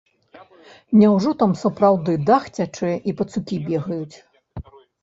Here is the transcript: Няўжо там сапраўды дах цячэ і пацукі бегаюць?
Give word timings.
Няўжо 1.01 1.33
там 1.43 1.53
сапраўды 1.63 2.17
дах 2.31 2.43
цячэ 2.57 2.91
і 3.13 3.17
пацукі 3.21 3.65
бегаюць? 3.67 4.15